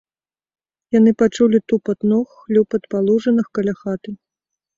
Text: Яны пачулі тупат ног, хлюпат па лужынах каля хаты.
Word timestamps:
Яны 0.97 1.11
пачулі 1.21 1.57
тупат 1.73 1.99
ног, 2.15 2.27
хлюпат 2.47 2.83
па 2.95 3.03
лужынах 3.11 3.47
каля 3.61 3.73
хаты. 3.85 4.09